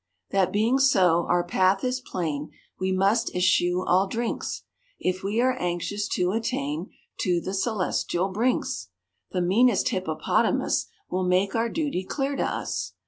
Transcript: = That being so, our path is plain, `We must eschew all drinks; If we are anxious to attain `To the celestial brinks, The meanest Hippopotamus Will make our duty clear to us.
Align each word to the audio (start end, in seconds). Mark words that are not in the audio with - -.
= 0.17 0.29
That 0.31 0.51
being 0.51 0.79
so, 0.79 1.27
our 1.29 1.43
path 1.43 1.83
is 1.83 2.01
plain, 2.01 2.49
`We 2.81 2.91
must 2.91 3.35
eschew 3.35 3.83
all 3.85 4.07
drinks; 4.07 4.63
If 4.99 5.21
we 5.21 5.39
are 5.41 5.53
anxious 5.59 6.07
to 6.15 6.31
attain 6.31 6.89
`To 7.23 7.39
the 7.43 7.53
celestial 7.53 8.29
brinks, 8.29 8.87
The 9.29 9.41
meanest 9.41 9.89
Hippopotamus 9.89 10.87
Will 11.11 11.25
make 11.27 11.53
our 11.53 11.69
duty 11.69 12.03
clear 12.03 12.35
to 12.35 12.43
us. 12.43 12.93